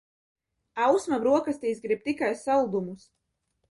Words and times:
Ausma 0.85 1.21
brokastīs 1.27 1.87
grib 1.87 2.05
tikai 2.09 2.35
saldumus 2.45 3.11